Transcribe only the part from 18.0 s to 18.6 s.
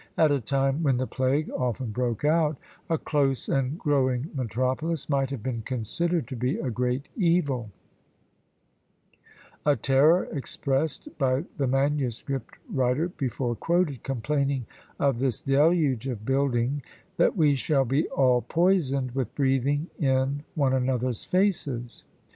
all